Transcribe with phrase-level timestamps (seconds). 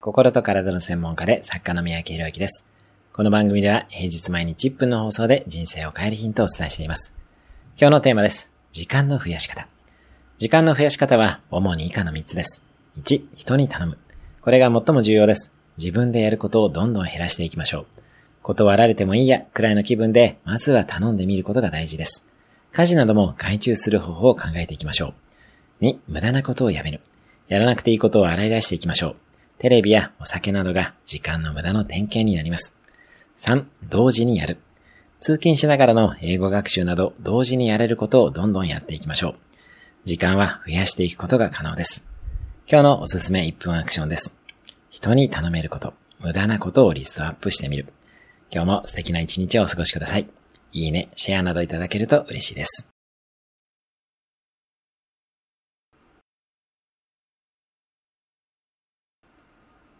[0.00, 2.64] 心と体の専門家で作家の三宅宏之です。
[3.12, 7.16] この番組では平日毎日1分の放送で人生を変えるヒントをお伝えしています。
[7.76, 8.52] 今日のテーマです。
[8.70, 9.66] 時間の増やし方。
[10.38, 12.62] 時間の増やし方は主に以下の3つです。
[13.02, 13.98] 1、人に頼む。
[14.40, 15.52] これが最も重要です。
[15.78, 17.86] 自分でやることをどんどん減らしていきましょう。
[18.42, 22.24] 断られてもいいや、くらいの気分で、まずは頼んでみることが大事です。
[22.70, 25.12] 家事なども外注する方法を考えていきましょ
[25.80, 25.84] う。
[25.84, 27.00] 2、無駄なことをやめる。
[27.48, 29.27] やらなくていいことを洗い出していきましょう。
[29.58, 32.76] テレビやお酒などが時間の無駄の典型になります。
[33.38, 34.58] 3、同時にやる。
[35.20, 39.34] 通勤しながらの英語学習など同時にやれることをどんどんやっていきましょう。
[40.04, 42.04] 時間は増やしていくことが可能です。
[42.70, 44.36] 今日のおすすめ1分アクションです。
[44.90, 47.92] 人に頼めること、無駄なことをリストアップしてみる。
[48.52, 50.28] 今日も素敵な一日をお過ごしください。
[50.72, 52.88] いいね、シェアなどいただけると嬉しいです。